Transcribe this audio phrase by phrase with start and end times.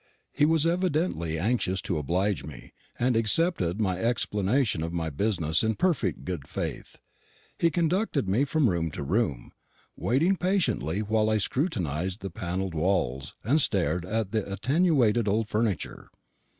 [0.31, 5.75] He was evidently anxious to oblige me, and accepted my explanation of my business in
[5.75, 6.97] perfect good faith.
[7.59, 9.51] He conducted me from room to room,
[9.95, 16.09] waiting patiently while I scrutinised the panelled walls and stared at the attenuated old furniture.